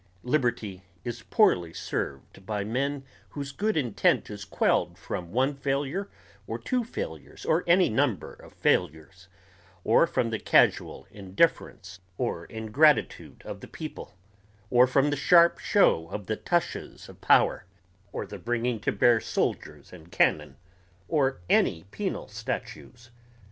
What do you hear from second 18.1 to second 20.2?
or the bringing to bear soldiers and